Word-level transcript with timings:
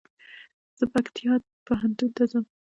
زه 0.77 0.85
پکتيا 0.93 1.33
پوهنتون 1.65 2.09
ته 2.15 2.23
ځم 2.31 2.45